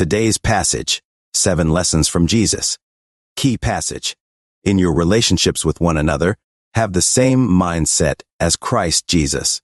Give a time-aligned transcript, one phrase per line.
[0.00, 1.02] Today's passage,
[1.34, 2.78] Seven Lessons from Jesus.
[3.36, 4.16] Key passage.
[4.64, 6.38] In your relationships with one another,
[6.72, 9.60] have the same mindset as Christ Jesus.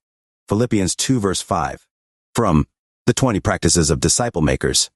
[0.46, 1.86] Philippians 2 verse 5.
[2.34, 2.66] From
[3.06, 4.90] the 20 practices of disciple makers.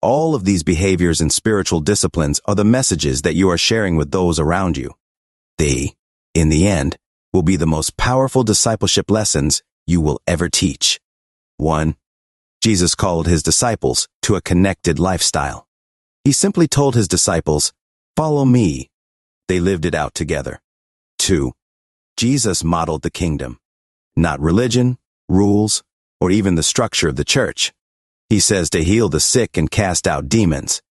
[0.00, 4.12] All of these behaviors and spiritual disciplines are the messages that you are sharing with
[4.12, 4.94] those around you.
[5.58, 5.92] They,
[6.32, 6.96] in the end,
[7.34, 10.98] will be the most powerful discipleship lessons you will ever teach.
[11.58, 11.96] 1.
[12.62, 15.66] Jesus called his disciples to a connected lifestyle.
[16.24, 17.72] He simply told his disciples,
[18.16, 18.90] follow me.
[19.48, 20.60] They lived it out together.
[21.18, 21.52] 2.
[22.16, 23.58] Jesus modeled the kingdom.
[24.16, 24.98] Not religion,
[25.28, 25.84] rules,
[26.20, 27.72] or even the structure of the church.
[28.28, 30.82] He says to heal the sick and cast out demons.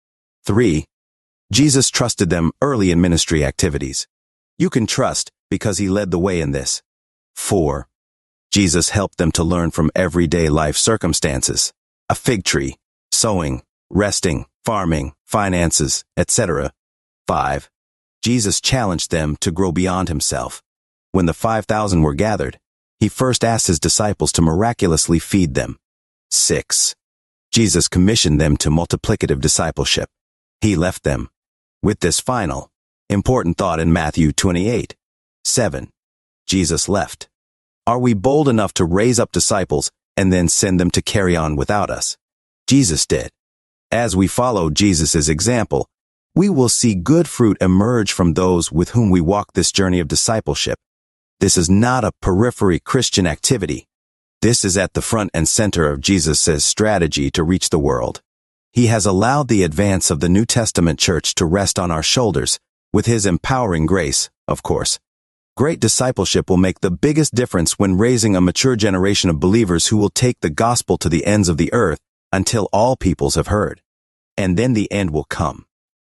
[0.45, 0.85] 3.
[1.51, 4.07] Jesus trusted them early in ministry activities.
[4.57, 6.81] You can trust because he led the way in this.
[7.35, 7.87] 4.
[8.55, 11.73] Jesus helped them to learn from everyday life circumstances.
[12.07, 12.77] A fig tree,
[13.11, 16.71] sowing, resting, farming, finances, etc.
[17.27, 17.69] 5.
[18.23, 20.63] Jesus challenged them to grow beyond himself.
[21.11, 22.57] When the 5,000 were gathered,
[22.97, 25.77] he first asked his disciples to miraculously feed them.
[26.31, 26.95] 6.
[27.51, 30.07] Jesus commissioned them to multiplicative discipleship.
[30.61, 31.27] He left them
[31.83, 32.71] with this final,
[33.09, 34.95] important thought in Matthew 28.
[35.43, 35.89] 7.
[36.47, 37.27] Jesus left.
[37.87, 41.55] Are we bold enough to raise up disciples and then send them to carry on
[41.55, 42.17] without us?
[42.65, 43.29] Jesus did.
[43.91, 45.87] As we follow Jesus' example,
[46.33, 50.07] we will see good fruit emerge from those with whom we walk this journey of
[50.07, 50.79] discipleship.
[51.39, 53.85] This is not a periphery Christian activity.
[54.41, 58.19] This is at the front and center of Jesus' strategy to reach the world.
[58.73, 62.59] He has allowed the advance of the New Testament church to rest on our shoulders,
[62.91, 64.99] with his empowering grace, of course.
[65.57, 69.95] Great discipleship will make the biggest difference when raising a mature generation of believers who
[69.95, 71.99] will take the gospel to the ends of the earth
[72.33, 73.81] until all peoples have heard.
[74.35, 75.65] And then the end will come.